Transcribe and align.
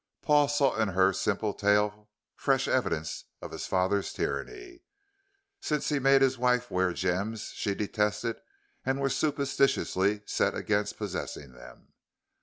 Paul 0.23 0.47
saw 0.47 0.77
in 0.81 0.87
her 0.87 1.13
simple 1.13 1.53
tale 1.53 2.09
fresh 2.35 2.67
evidence 2.67 3.25
of 3.39 3.51
his 3.51 3.67
father's 3.67 4.11
tyranny, 4.11 4.81
since 5.59 5.89
he 5.89 5.99
made 5.99 6.23
his 6.23 6.39
wife 6.39 6.71
wear 6.71 6.91
gems 6.91 7.51
she 7.53 7.75
detested 7.75 8.41
and 8.83 8.99
was 8.99 9.15
superstitiously 9.15 10.23
set 10.25 10.55
against 10.55 10.97
possessing 10.97 11.51
them. 11.53 11.93